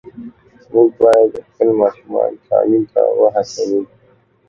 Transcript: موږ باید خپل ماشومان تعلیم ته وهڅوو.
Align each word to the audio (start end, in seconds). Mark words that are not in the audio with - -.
موږ 0.73 0.89
باید 1.01 1.31
خپل 1.47 1.69
ماشومان 1.81 2.31
تعلیم 2.49 2.83
ته 2.93 3.01
وهڅوو. 3.19 3.79